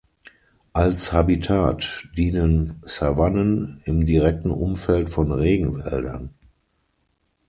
Als 0.73 1.13
Habitat 1.13 2.07
dienen 2.17 2.81
Savannen 2.85 3.81
im 3.85 4.07
direkten 4.07 4.49
Umfeld 4.49 5.11
von 5.11 5.31
Regenwäldern. 5.31 6.33